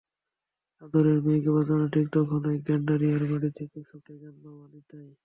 [0.81, 5.09] আদরের মেয়েকে বাঁচাতে ঠিক তখনই গেন্ডারিয়ার বাড়ি থেকে ছুটে যান বাবা নিতাই।